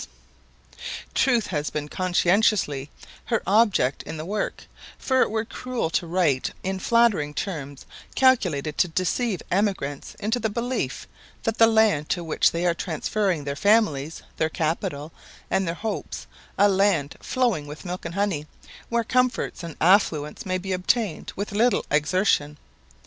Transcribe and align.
[Illustration: 0.01 0.71
Peter, 0.73 0.79
the 0.79 1.13
Chief] 1.13 1.13
Truth 1.13 1.47
has 1.47 1.69
been 1.69 1.87
conscientiously 1.87 2.89
her 3.25 3.43
object 3.45 4.01
in 4.01 4.17
the 4.17 4.25
work, 4.25 4.63
for 4.97 5.21
it 5.21 5.29
were 5.29 5.45
cruel 5.45 5.91
to 5.91 6.07
write 6.07 6.49
in 6.63 6.79
flattering 6.79 7.35
terms 7.35 7.85
calculated 8.15 8.79
to 8.79 8.87
deceive 8.87 9.43
emigrants 9.51 10.15
into 10.15 10.39
the 10.39 10.49
belief 10.49 11.05
that 11.43 11.59
the 11.59 11.67
land 11.67 12.09
to 12.09 12.23
which 12.23 12.49
they 12.49 12.65
are 12.65 12.73
transferring 12.73 13.43
their 13.43 13.55
families, 13.55 14.23
their 14.37 14.49
capital, 14.49 15.11
and 15.51 15.67
their 15.67 15.75
hopes, 15.75 16.25
a 16.57 16.67
land 16.67 17.15
flowing 17.19 17.67
with 17.67 17.85
milk 17.85 18.03
and 18.03 18.15
honey, 18.15 18.47
where 18.89 19.03
comforts 19.03 19.61
and 19.61 19.75
affluence 19.79 20.47
may 20.47 20.57
be 20.57 20.73
obtained 20.73 21.31
with 21.35 21.51
little 21.51 21.85
exertion. 21.91 22.57